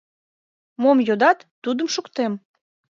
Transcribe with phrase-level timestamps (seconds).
[0.81, 2.33] Мом йодат, тудым шуктем!